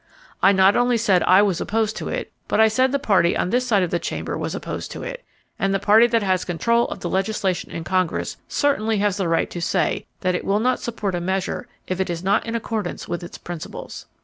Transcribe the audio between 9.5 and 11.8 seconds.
to say that it will not support a measure